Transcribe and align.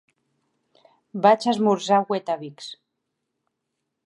Vaig 1.25 1.45
esmorzar 1.53 2.01
Weetabix. 2.13 2.71